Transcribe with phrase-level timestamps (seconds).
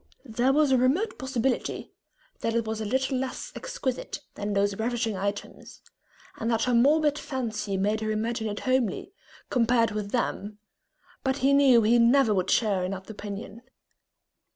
[0.25, 1.93] There was a remote possibility
[2.39, 5.81] that it was a little less exquisite than those ravishing items,
[6.39, 9.13] and that her morbid fancy made her imagine it homely,
[9.51, 10.57] compared with them,
[11.23, 13.61] but he knew he never would share in that opinion.